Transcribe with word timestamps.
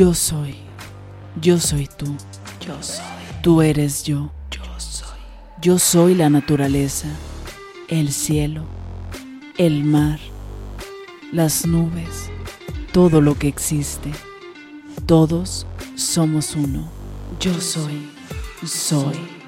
Yo 0.00 0.14
soy. 0.14 0.54
Yo 1.42 1.60
soy 1.60 1.86
tú. 1.86 2.06
Yo 2.66 2.82
soy. 2.82 3.04
Tú 3.42 3.60
eres 3.60 4.02
yo. 4.02 4.32
Yo 4.50 4.62
soy. 4.78 5.18
Yo 5.60 5.78
soy 5.78 6.14
la 6.14 6.30
naturaleza, 6.30 7.08
el 7.88 8.10
cielo, 8.10 8.64
el 9.58 9.84
mar, 9.84 10.18
las 11.32 11.66
nubes, 11.66 12.30
todo 12.94 13.20
lo 13.20 13.38
que 13.38 13.48
existe. 13.48 14.10
Todos 15.04 15.66
somos 15.96 16.56
uno. 16.56 16.88
Yo 17.38 17.60
soy. 17.60 18.08
Soy. 18.64 19.39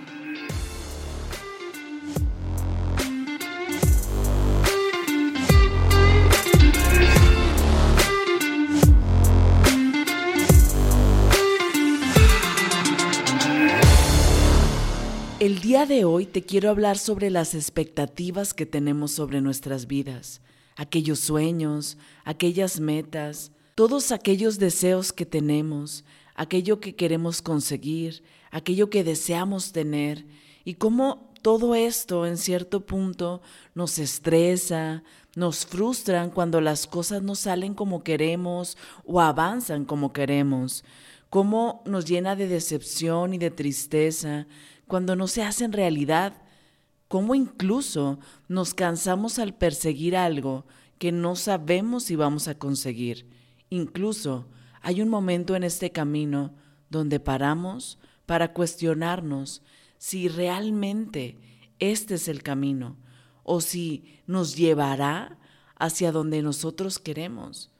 El 15.43 15.61
día 15.61 15.87
de 15.87 16.05
hoy 16.05 16.27
te 16.27 16.43
quiero 16.43 16.71
hablar 16.71 16.97
sobre 16.99 17.29
las 17.29 17.55
expectativas 17.55 18.55
que 18.55 18.65
tenemos 18.65 19.11
sobre 19.11 19.41
nuestras 19.41 19.89
vidas, 19.89 20.41
aquellos 20.77 21.19
sueños, 21.19 21.99
aquellas 22.25 22.79
metas, 22.79 23.51
todos 23.75 24.13
aquellos 24.13 24.61
deseos 24.61 25.13
que 25.13 25.27
tenemos, 25.27 26.05
aquello 26.37 26.79
que 26.79 26.95
queremos 26.95 27.43
conseguir, 27.43 28.23
aquello 28.53 28.89
que 28.89 29.03
deseamos 29.03 29.73
tener 29.73 30.27
y 30.65 30.75
cómo 30.75 31.33
todo 31.43 31.75
esto 31.75 32.25
en 32.25 32.37
cierto 32.37 32.87
punto 32.87 33.43
nos 33.75 33.99
estresa, 33.99 35.03
nos 35.35 35.67
frustran 35.67 36.31
cuando 36.31 36.61
las 36.61 36.87
cosas 36.87 37.21
no 37.21 37.35
salen 37.35 37.75
como 37.75 38.05
queremos 38.05 38.79
o 39.05 39.21
avanzan 39.21 39.87
como 39.87 40.13
queremos, 40.13 40.85
cómo 41.31 41.83
nos 41.85 42.05
llena 42.05 42.37
de 42.37 42.47
decepción 42.47 43.35
y 43.35 43.39
de 43.39 43.51
tristeza 43.51 44.47
cuando 44.87 45.17
no 45.17 45.27
se 45.27 45.43
hacen 45.43 45.73
realidad, 45.73 46.43
cómo 47.09 47.35
incluso 47.35 48.19
nos 48.49 48.75
cansamos 48.75 49.39
al 49.39 49.55
perseguir 49.55 50.17
algo 50.17 50.65
que 50.99 51.13
no 51.13 51.37
sabemos 51.37 52.05
si 52.05 52.17
vamos 52.17 52.49
a 52.49 52.59
conseguir. 52.59 53.29
Incluso 53.71 54.49
hay 54.81 55.03
un 55.03 55.09
momento 55.09 55.57
en 55.57 55.65
este 55.65 55.91
camino 55.91 56.55
donde 56.91 57.21
paramos 57.21 57.99
para 58.27 58.53
cuestionarnos 58.53 59.63
si 59.99 60.29
realmente 60.29 61.39
este 61.79 62.15
es 62.15 62.29
el 62.29 62.43
camino 62.43 62.97
o 63.43 63.61
si 63.61 64.21
nos 64.27 64.57
llevará 64.57 65.39
hacia 65.77 66.13
donde 66.13 66.43
nosotros 66.43 66.99
queremos 66.99 67.71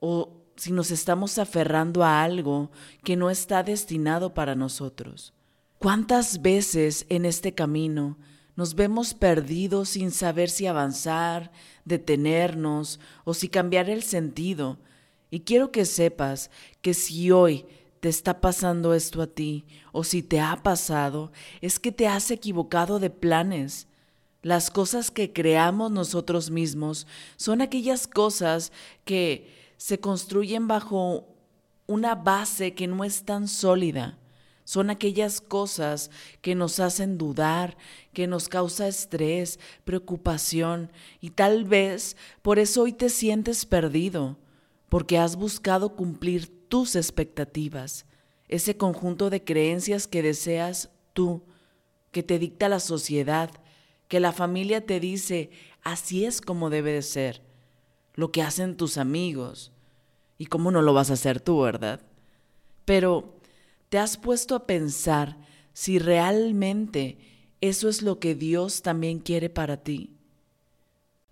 o 0.00 0.42
si 0.56 0.72
nos 0.72 0.90
estamos 0.90 1.38
aferrando 1.38 2.02
a 2.02 2.22
algo 2.22 2.70
que 3.04 3.16
no 3.16 3.30
está 3.30 3.62
destinado 3.62 4.34
para 4.34 4.54
nosotros. 4.54 5.32
¿Cuántas 5.78 6.42
veces 6.42 7.06
en 7.08 7.24
este 7.24 7.54
camino 7.54 8.18
nos 8.56 8.74
vemos 8.74 9.14
perdidos 9.14 9.90
sin 9.90 10.10
saber 10.10 10.50
si 10.50 10.66
avanzar, 10.66 11.52
detenernos 11.84 12.98
o 13.24 13.32
si 13.32 13.48
cambiar 13.48 13.88
el 13.88 14.02
sentido? 14.02 14.80
Y 15.30 15.40
quiero 15.40 15.70
que 15.70 15.84
sepas 15.84 16.50
que 16.82 16.94
si 16.94 17.30
hoy 17.30 17.64
te 18.00 18.08
está 18.08 18.40
pasando 18.40 18.92
esto 18.92 19.22
a 19.22 19.28
ti 19.28 19.66
o 19.92 20.02
si 20.02 20.20
te 20.20 20.40
ha 20.40 20.64
pasado, 20.64 21.30
es 21.60 21.78
que 21.78 21.92
te 21.92 22.08
has 22.08 22.32
equivocado 22.32 22.98
de 22.98 23.10
planes. 23.10 23.86
Las 24.42 24.72
cosas 24.72 25.12
que 25.12 25.32
creamos 25.32 25.92
nosotros 25.92 26.50
mismos 26.50 27.06
son 27.36 27.60
aquellas 27.60 28.08
cosas 28.08 28.72
que 29.04 29.72
se 29.76 30.00
construyen 30.00 30.66
bajo 30.66 31.28
una 31.86 32.16
base 32.16 32.74
que 32.74 32.88
no 32.88 33.04
es 33.04 33.22
tan 33.22 33.46
sólida. 33.46 34.18
Son 34.68 34.90
aquellas 34.90 35.40
cosas 35.40 36.10
que 36.42 36.54
nos 36.54 36.78
hacen 36.78 37.16
dudar, 37.16 37.78
que 38.12 38.26
nos 38.26 38.50
causa 38.50 38.86
estrés, 38.86 39.58
preocupación 39.86 40.92
y 41.22 41.30
tal 41.30 41.64
vez 41.64 42.18
por 42.42 42.58
eso 42.58 42.82
hoy 42.82 42.92
te 42.92 43.08
sientes 43.08 43.64
perdido, 43.64 44.36
porque 44.90 45.16
has 45.16 45.36
buscado 45.36 45.96
cumplir 45.96 46.68
tus 46.68 46.96
expectativas, 46.96 48.04
ese 48.46 48.76
conjunto 48.76 49.30
de 49.30 49.42
creencias 49.42 50.06
que 50.06 50.20
deseas 50.20 50.90
tú, 51.14 51.44
que 52.10 52.22
te 52.22 52.38
dicta 52.38 52.68
la 52.68 52.80
sociedad, 52.80 53.50
que 54.06 54.20
la 54.20 54.32
familia 54.32 54.84
te 54.84 55.00
dice, 55.00 55.48
así 55.82 56.26
es 56.26 56.42
como 56.42 56.68
debe 56.68 56.92
de 56.92 57.00
ser, 57.00 57.40
lo 58.12 58.32
que 58.32 58.42
hacen 58.42 58.76
tus 58.76 58.98
amigos. 58.98 59.72
Y 60.36 60.44
cómo 60.44 60.70
no 60.70 60.82
lo 60.82 60.92
vas 60.92 61.08
a 61.08 61.14
hacer 61.14 61.40
tú, 61.40 61.62
¿verdad? 61.62 62.02
Pero 62.84 63.37
¿Te 63.88 63.98
has 63.98 64.16
puesto 64.16 64.54
a 64.54 64.66
pensar 64.66 65.38
si 65.72 65.98
realmente 65.98 67.16
eso 67.60 67.88
es 67.88 68.02
lo 68.02 68.18
que 68.18 68.34
Dios 68.34 68.82
también 68.82 69.18
quiere 69.18 69.48
para 69.48 69.78
ti? 69.78 70.10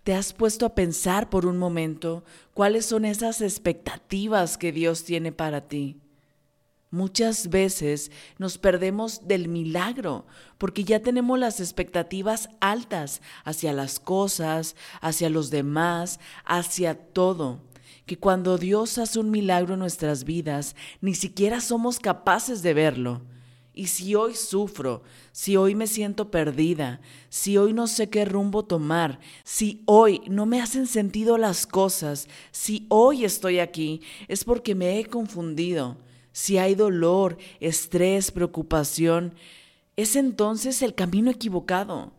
¿Te 0.05 0.15
has 0.15 0.33
puesto 0.33 0.65
a 0.65 0.75
pensar 0.75 1.29
por 1.29 1.47
un 1.47 1.59
momento 1.59 2.25
cuáles 2.55 2.87
son 2.87 3.05
esas 3.05 3.41
expectativas 3.41 4.57
que 4.57 4.73
Dios 4.73 5.05
tiene 5.05 5.33
para 5.33 5.69
ti? 5.69 6.01
Muchas 6.91 7.51
veces 7.51 8.11
nos 8.39 8.57
perdemos 8.57 9.27
del 9.27 9.49
milagro 9.49 10.25
porque 10.57 10.85
ya 10.85 11.01
tenemos 11.01 11.39
las 11.39 11.61
expectativas 11.61 12.49
altas 12.61 13.21
hacia 13.45 13.73
las 13.73 13.99
cosas, 13.99 14.77
hacia 15.01 15.29
los 15.29 15.51
demás, 15.51 16.21
hacia 16.45 16.95
todo 16.95 17.66
que 18.07 18.17
cuando 18.17 18.57
Dios 18.57 18.99
hace 18.99 19.19
un 19.19 19.31
milagro 19.31 19.75
en 19.75 19.81
nuestras 19.81 20.25
vidas, 20.25 20.77
ni 21.01 21.15
siquiera 21.15 21.61
somos 21.61 21.99
capaces 21.99 22.63
de 22.63 22.73
verlo. 22.73 23.23
Y 23.75 23.89
si 23.89 24.15
hoy 24.15 24.35
sufro, 24.35 25.03
si 25.33 25.57
hoy 25.57 25.75
me 25.75 25.87
siento 25.87 26.31
perdida, 26.31 27.01
si 27.29 27.59
hoy 27.59 27.75
no 27.75 27.87
sé 27.89 28.09
qué 28.09 28.25
rumbo 28.25 28.65
tomar, 28.65 29.21
si 29.45 29.83
hoy 29.85 30.23
no 30.29 30.47
me 30.47 30.63
hacen 30.63 30.87
sentido 30.87 31.37
las 31.37 31.67
cosas, 31.67 32.27
si 32.53 32.87
hoy 32.89 33.27
estoy 33.27 33.59
aquí, 33.59 34.01
es 34.29 34.45
porque 34.45 34.75
me 34.75 34.99
he 34.99 35.05
confundido. 35.05 35.99
Si 36.33 36.57
hay 36.57 36.75
dolor, 36.75 37.37
estrés, 37.61 38.31
preocupación, 38.31 39.35
es 39.97 40.17
entonces 40.17 40.81
el 40.81 40.95
camino 40.95 41.31
equivocado. 41.31 42.13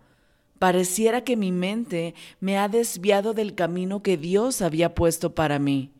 Pareciera 0.59 1.23
que 1.23 1.37
mi 1.37 1.51
mente 1.51 2.15
me 2.39 2.57
ha 2.57 2.67
desviado 2.67 3.33
del 3.33 3.55
camino 3.55 4.01
que 4.01 4.17
Dios 4.17 4.61
había 4.61 4.95
puesto 4.95 5.35
para 5.35 5.59
mí. 5.59 5.91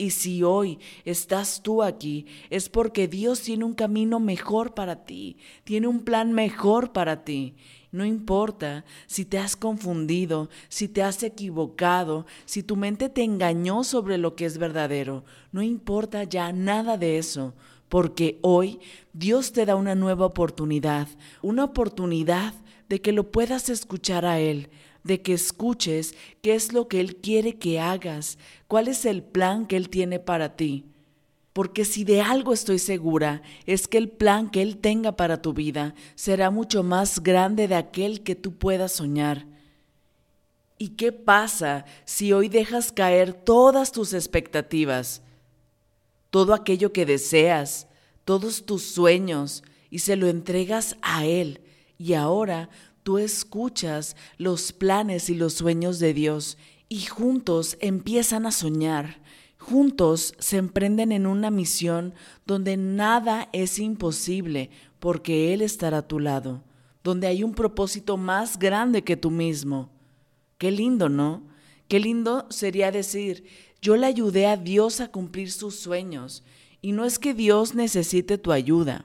Y 0.00 0.12
si 0.12 0.42
hoy 0.42 0.78
estás 1.04 1.62
tú 1.62 1.82
aquí, 1.82 2.24
es 2.48 2.70
porque 2.70 3.06
Dios 3.06 3.42
tiene 3.42 3.66
un 3.66 3.74
camino 3.74 4.18
mejor 4.18 4.72
para 4.72 5.04
ti, 5.04 5.36
tiene 5.62 5.88
un 5.88 6.00
plan 6.00 6.32
mejor 6.32 6.92
para 6.92 7.22
ti. 7.22 7.54
No 7.92 8.06
importa 8.06 8.86
si 9.06 9.26
te 9.26 9.38
has 9.38 9.56
confundido, 9.56 10.48
si 10.70 10.88
te 10.88 11.02
has 11.02 11.22
equivocado, 11.22 12.24
si 12.46 12.62
tu 12.62 12.76
mente 12.76 13.10
te 13.10 13.24
engañó 13.24 13.84
sobre 13.84 14.16
lo 14.16 14.36
que 14.36 14.46
es 14.46 14.56
verdadero. 14.56 15.22
No 15.52 15.60
importa 15.60 16.24
ya 16.24 16.50
nada 16.52 16.96
de 16.96 17.18
eso, 17.18 17.52
porque 17.90 18.38
hoy 18.40 18.78
Dios 19.12 19.52
te 19.52 19.66
da 19.66 19.74
una 19.74 19.96
nueva 19.96 20.24
oportunidad, 20.24 21.08
una 21.42 21.64
oportunidad 21.64 22.54
de 22.88 23.02
que 23.02 23.12
lo 23.12 23.30
puedas 23.30 23.68
escuchar 23.68 24.24
a 24.24 24.38
Él, 24.38 24.70
de 25.02 25.20
que 25.20 25.32
escuches 25.34 26.14
qué 26.40 26.54
es 26.54 26.72
lo 26.72 26.86
que 26.86 27.00
Él 27.00 27.16
quiere 27.16 27.58
que 27.58 27.80
hagas, 27.80 28.38
cuál 28.68 28.86
es 28.86 29.04
el 29.04 29.24
plan 29.24 29.66
que 29.66 29.76
Él 29.76 29.90
tiene 29.90 30.20
para 30.20 30.54
ti. 30.56 30.86
Porque 31.52 31.84
si 31.84 32.04
de 32.04 32.20
algo 32.20 32.52
estoy 32.52 32.78
segura, 32.78 33.42
es 33.66 33.88
que 33.88 33.98
el 33.98 34.08
plan 34.08 34.50
que 34.50 34.62
Él 34.62 34.76
tenga 34.78 35.16
para 35.16 35.42
tu 35.42 35.52
vida 35.52 35.96
será 36.14 36.50
mucho 36.50 36.84
más 36.84 37.20
grande 37.20 37.66
de 37.66 37.74
aquel 37.74 38.22
que 38.22 38.36
tú 38.36 38.52
puedas 38.52 38.92
soñar. 38.92 39.46
¿Y 40.78 40.90
qué 40.90 41.10
pasa 41.10 41.86
si 42.04 42.32
hoy 42.32 42.48
dejas 42.48 42.92
caer 42.92 43.32
todas 43.32 43.90
tus 43.90 44.12
expectativas, 44.12 45.22
todo 46.30 46.54
aquello 46.54 46.92
que 46.92 47.04
deseas, 47.04 47.88
todos 48.24 48.64
tus 48.64 48.82
sueños, 48.82 49.62
y 49.90 50.00
se 50.00 50.16
lo 50.16 50.28
entregas 50.28 50.96
a 51.02 51.26
Él? 51.26 51.60
Y 51.98 52.14
ahora 52.14 52.70
tú 53.02 53.18
escuchas 53.18 54.16
los 54.38 54.72
planes 54.72 55.30
y 55.30 55.34
los 55.34 55.54
sueños 55.54 55.98
de 55.98 56.14
Dios 56.14 56.56
y 56.88 57.02
juntos 57.02 57.76
empiezan 57.80 58.46
a 58.46 58.52
soñar. 58.52 59.20
Juntos 59.58 60.34
se 60.38 60.56
emprenden 60.56 61.12
en 61.12 61.26
una 61.26 61.50
misión 61.50 62.14
donde 62.46 62.76
nada 62.76 63.48
es 63.52 63.78
imposible 63.78 64.70
porque 64.98 65.52
Él 65.52 65.62
estará 65.62 65.98
a 65.98 66.08
tu 66.08 66.18
lado, 66.18 66.62
donde 67.04 67.26
hay 67.26 67.44
un 67.44 67.54
propósito 67.54 68.16
más 68.16 68.58
grande 68.58 69.04
que 69.04 69.16
tú 69.16 69.30
mismo. 69.30 69.90
Qué 70.58 70.70
lindo, 70.70 71.08
¿no? 71.08 71.42
Qué 71.88 72.00
lindo 72.00 72.46
sería 72.50 72.90
decir, 72.90 73.44
yo 73.80 73.96
le 73.96 74.06
ayudé 74.06 74.46
a 74.46 74.56
Dios 74.56 75.00
a 75.00 75.10
cumplir 75.10 75.50
sus 75.52 75.76
sueños 75.76 76.42
y 76.82 76.92
no 76.92 77.04
es 77.04 77.18
que 77.18 77.34
Dios 77.34 77.74
necesite 77.74 78.38
tu 78.38 78.52
ayuda. 78.52 79.04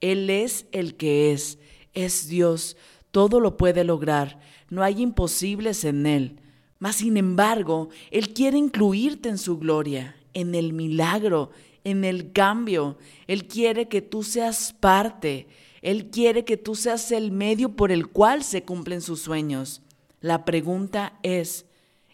Él 0.00 0.30
es 0.30 0.66
el 0.72 0.96
que 0.96 1.32
es, 1.32 1.58
es 1.94 2.28
Dios, 2.28 2.76
todo 3.10 3.40
lo 3.40 3.56
puede 3.56 3.84
lograr, 3.84 4.40
no 4.70 4.82
hay 4.82 5.02
imposibles 5.02 5.84
en 5.84 6.06
Él. 6.06 6.40
Mas 6.78 6.96
sin 6.96 7.16
embargo, 7.16 7.90
Él 8.10 8.32
quiere 8.32 8.58
incluirte 8.58 9.28
en 9.28 9.38
su 9.38 9.58
gloria 9.58 10.16
en 10.34 10.54
el 10.54 10.72
milagro, 10.72 11.50
en 11.84 12.04
el 12.04 12.32
cambio. 12.32 12.98
Él 13.26 13.46
quiere 13.46 13.88
que 13.88 14.02
tú 14.02 14.22
seas 14.22 14.74
parte. 14.78 15.46
Él 15.80 16.10
quiere 16.10 16.44
que 16.44 16.56
tú 16.56 16.74
seas 16.74 17.10
el 17.12 17.32
medio 17.32 17.70
por 17.74 17.90
el 17.90 18.08
cual 18.08 18.44
se 18.44 18.62
cumplen 18.62 19.00
sus 19.00 19.20
sueños. 19.20 19.82
La 20.20 20.44
pregunta 20.44 21.18
es, 21.22 21.66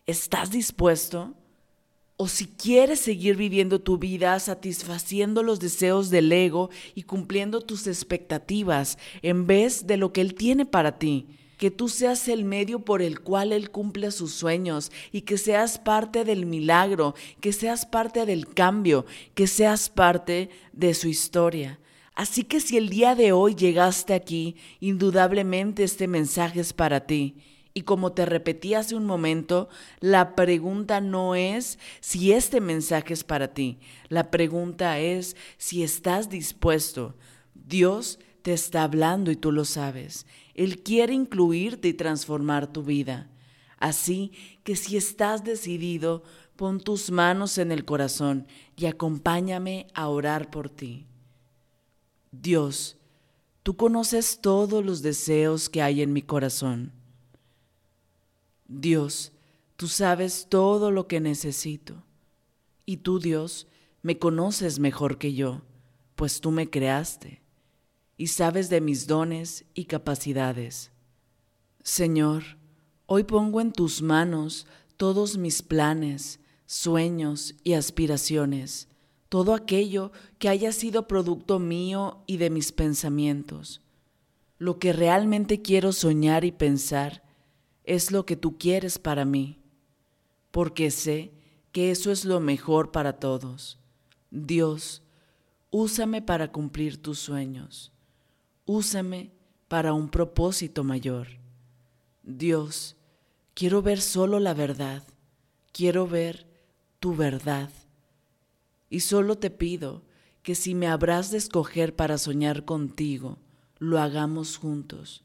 ¿estás 0.06 0.50
dispuesto? 0.50 1.34
O 2.20 2.26
si 2.26 2.46
quieres 2.46 2.98
seguir 2.98 3.36
viviendo 3.36 3.80
tu 3.80 3.96
vida 3.96 4.38
satisfaciendo 4.40 5.44
los 5.44 5.60
deseos 5.60 6.10
del 6.10 6.32
ego 6.32 6.68
y 6.96 7.04
cumpliendo 7.04 7.60
tus 7.60 7.86
expectativas 7.86 8.98
en 9.22 9.46
vez 9.46 9.86
de 9.86 9.96
lo 9.96 10.12
que 10.12 10.20
Él 10.20 10.34
tiene 10.34 10.66
para 10.66 10.98
ti 10.98 11.28
que 11.58 11.70
tú 11.70 11.88
seas 11.88 12.28
el 12.28 12.44
medio 12.44 12.84
por 12.84 13.02
el 13.02 13.20
cual 13.20 13.52
Él 13.52 13.70
cumple 13.70 14.12
sus 14.12 14.32
sueños 14.32 14.90
y 15.12 15.22
que 15.22 15.36
seas 15.36 15.78
parte 15.78 16.24
del 16.24 16.46
milagro, 16.46 17.14
que 17.40 17.52
seas 17.52 17.84
parte 17.84 18.24
del 18.24 18.46
cambio, 18.46 19.04
que 19.34 19.46
seas 19.48 19.90
parte 19.90 20.50
de 20.72 20.94
su 20.94 21.08
historia. 21.08 21.80
Así 22.14 22.44
que 22.44 22.60
si 22.60 22.76
el 22.76 22.88
día 22.88 23.14
de 23.14 23.32
hoy 23.32 23.54
llegaste 23.54 24.14
aquí, 24.14 24.56
indudablemente 24.80 25.84
este 25.84 26.08
mensaje 26.08 26.60
es 26.60 26.72
para 26.72 27.06
ti. 27.06 27.36
Y 27.78 27.82
como 27.82 28.10
te 28.10 28.26
repetí 28.26 28.74
hace 28.74 28.96
un 28.96 29.06
momento, 29.06 29.68
la 30.00 30.34
pregunta 30.34 31.00
no 31.00 31.36
es 31.36 31.78
si 32.00 32.32
este 32.32 32.60
mensaje 32.60 33.14
es 33.14 33.22
para 33.22 33.54
ti. 33.54 33.78
La 34.08 34.32
pregunta 34.32 34.98
es 34.98 35.36
si 35.58 35.84
estás 35.84 36.28
dispuesto. 36.28 37.14
Dios 37.54 38.18
te 38.42 38.52
está 38.52 38.82
hablando 38.82 39.30
y 39.30 39.36
tú 39.36 39.52
lo 39.52 39.64
sabes. 39.64 40.26
Él 40.54 40.82
quiere 40.82 41.14
incluirte 41.14 41.86
y 41.86 41.94
transformar 41.94 42.66
tu 42.66 42.82
vida. 42.82 43.30
Así 43.76 44.32
que 44.64 44.74
si 44.74 44.96
estás 44.96 45.44
decidido, 45.44 46.24
pon 46.56 46.80
tus 46.80 47.12
manos 47.12 47.58
en 47.58 47.70
el 47.70 47.84
corazón 47.84 48.48
y 48.76 48.86
acompáñame 48.86 49.86
a 49.94 50.08
orar 50.08 50.50
por 50.50 50.68
ti. 50.68 51.06
Dios, 52.32 52.96
tú 53.62 53.76
conoces 53.76 54.40
todos 54.40 54.84
los 54.84 55.00
deseos 55.00 55.68
que 55.68 55.80
hay 55.80 56.02
en 56.02 56.12
mi 56.12 56.22
corazón. 56.22 56.97
Dios, 58.68 59.32
tú 59.76 59.88
sabes 59.88 60.46
todo 60.48 60.90
lo 60.90 61.08
que 61.08 61.20
necesito. 61.20 62.04
Y 62.86 62.98
tú, 62.98 63.18
Dios, 63.18 63.66
me 64.02 64.18
conoces 64.18 64.78
mejor 64.78 65.18
que 65.18 65.34
yo, 65.34 65.62
pues 66.14 66.40
tú 66.40 66.50
me 66.50 66.70
creaste 66.70 67.42
y 68.18 68.26
sabes 68.26 68.68
de 68.68 68.80
mis 68.82 69.06
dones 69.06 69.64
y 69.72 69.84
capacidades. 69.84 70.90
Señor, 71.82 72.58
hoy 73.06 73.22
pongo 73.22 73.60
en 73.60 73.72
tus 73.72 74.02
manos 74.02 74.66
todos 74.96 75.38
mis 75.38 75.62
planes, 75.62 76.40
sueños 76.66 77.54
y 77.62 77.74
aspiraciones, 77.74 78.88
todo 79.28 79.54
aquello 79.54 80.10
que 80.38 80.48
haya 80.48 80.72
sido 80.72 81.06
producto 81.06 81.60
mío 81.60 82.24
y 82.26 82.38
de 82.38 82.50
mis 82.50 82.72
pensamientos. 82.72 83.80
Lo 84.58 84.80
que 84.80 84.92
realmente 84.92 85.62
quiero 85.62 85.92
soñar 85.92 86.44
y 86.44 86.50
pensar 86.50 87.22
es 87.94 88.12
lo 88.12 88.24
que 88.24 88.36
tú 88.36 88.58
quieres 88.58 88.98
para 88.98 89.24
mí, 89.24 89.58
porque 90.50 90.90
sé 90.90 91.32
que 91.72 91.90
eso 91.90 92.12
es 92.12 92.24
lo 92.24 92.40
mejor 92.40 92.92
para 92.92 93.14
todos. 93.14 93.78
Dios, 94.30 95.02
úsame 95.70 96.22
para 96.22 96.52
cumplir 96.52 97.02
tus 97.02 97.18
sueños 97.18 97.92
úsame 98.68 99.32
para 99.66 99.94
un 99.94 100.10
propósito 100.10 100.84
mayor. 100.84 101.28
Dios, 102.22 102.96
quiero 103.54 103.80
ver 103.80 104.00
solo 104.00 104.40
la 104.40 104.52
verdad, 104.52 105.02
quiero 105.72 106.06
ver 106.06 106.46
tu 107.00 107.16
verdad. 107.16 107.70
Y 108.90 109.00
solo 109.00 109.38
te 109.38 109.50
pido 109.50 110.02
que 110.42 110.54
si 110.54 110.74
me 110.74 110.86
habrás 110.86 111.30
de 111.30 111.38
escoger 111.38 111.96
para 111.96 112.18
soñar 112.18 112.66
contigo, 112.66 113.38
lo 113.78 113.98
hagamos 113.98 114.58
juntos. 114.58 115.24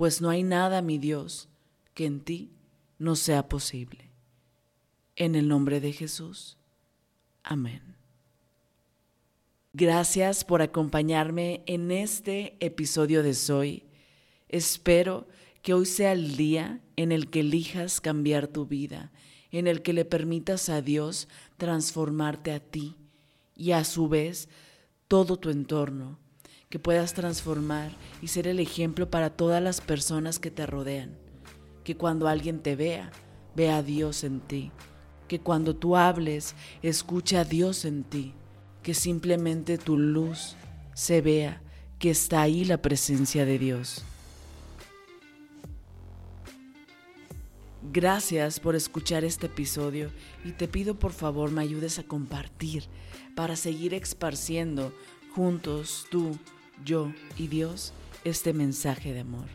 Pues 0.00 0.22
no 0.22 0.30
hay 0.30 0.44
nada, 0.44 0.80
mi 0.80 0.96
Dios, 0.96 1.50
que 1.92 2.06
en 2.06 2.20
ti 2.20 2.48
no 2.98 3.16
sea 3.16 3.50
posible. 3.50 4.08
En 5.14 5.34
el 5.34 5.46
nombre 5.46 5.78
de 5.78 5.92
Jesús. 5.92 6.56
Amén. 7.42 7.82
Gracias 9.74 10.42
por 10.42 10.62
acompañarme 10.62 11.62
en 11.66 11.90
este 11.90 12.56
episodio 12.60 13.22
de 13.22 13.34
Soy. 13.34 13.82
Espero 14.48 15.28
que 15.60 15.74
hoy 15.74 15.84
sea 15.84 16.12
el 16.12 16.34
día 16.38 16.80
en 16.96 17.12
el 17.12 17.28
que 17.28 17.40
elijas 17.40 18.00
cambiar 18.00 18.48
tu 18.48 18.64
vida, 18.64 19.12
en 19.50 19.66
el 19.66 19.82
que 19.82 19.92
le 19.92 20.06
permitas 20.06 20.70
a 20.70 20.80
Dios 20.80 21.28
transformarte 21.58 22.52
a 22.52 22.60
ti 22.60 22.96
y 23.54 23.72
a 23.72 23.84
su 23.84 24.08
vez 24.08 24.48
todo 25.08 25.36
tu 25.36 25.50
entorno, 25.50 26.18
que 26.70 26.78
puedas 26.78 27.14
transformar 27.14 27.90
y 28.22 28.28
ser 28.28 28.46
el 28.46 28.60
ejemplo 28.60 29.10
para 29.10 29.28
todas 29.28 29.60
las 29.62 29.80
personas 29.80 30.38
que 30.38 30.52
te 30.52 30.66
rodean, 30.66 31.18
que 31.82 31.96
cuando 31.96 32.28
alguien 32.28 32.60
te 32.60 32.76
vea, 32.76 33.10
vea 33.56 33.78
a 33.78 33.82
Dios 33.82 34.22
en 34.22 34.40
ti, 34.40 34.70
que 35.26 35.40
cuando 35.40 35.74
tú 35.74 35.96
hables, 35.96 36.54
escuche 36.82 37.36
a 37.36 37.44
Dios 37.44 37.84
en 37.84 38.04
ti. 38.04 38.34
Que 38.82 38.94
simplemente 38.94 39.76
tu 39.76 39.98
luz 39.98 40.56
se 40.94 41.20
vea 41.20 41.60
que 41.98 42.10
está 42.10 42.40
ahí 42.40 42.64
la 42.64 42.80
presencia 42.80 43.44
de 43.44 43.58
Dios. 43.58 44.02
Gracias 47.92 48.58
por 48.58 48.74
escuchar 48.74 49.22
este 49.22 49.46
episodio 49.46 50.10
y 50.44 50.52
te 50.52 50.66
pido 50.66 50.98
por 50.98 51.12
favor 51.12 51.50
me 51.50 51.62
ayudes 51.62 51.98
a 51.98 52.04
compartir 52.04 52.84
para 53.34 53.54
seguir 53.54 53.92
esparciendo 53.92 54.92
juntos 55.34 56.06
tú, 56.10 56.38
yo 56.84 57.12
y 57.36 57.48
Dios 57.48 57.92
este 58.24 58.52
mensaje 58.52 59.12
de 59.12 59.20
amor. 59.20 59.46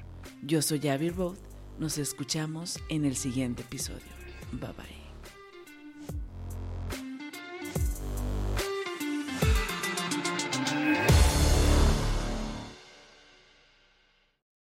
Yo 0.42 0.62
soy 0.62 0.88
Abby 0.88 1.10
Roth, 1.10 1.40
nos 1.80 1.98
escuchamos 1.98 2.80
en 2.90 3.06
el 3.06 3.16
siguiente 3.16 3.64
episodio. 3.64 4.02
Bye 4.52 4.74
bye. 4.78 5.05